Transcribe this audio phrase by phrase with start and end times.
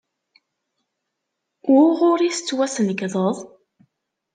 [1.73, 3.37] Wuɣur i tettwasnekdeḍ?